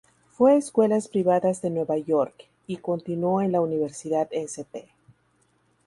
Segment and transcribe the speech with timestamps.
[0.31, 2.33] Fue a escuelas privadas de Nueva York,
[2.65, 4.89] y continuó en la "Universidad St.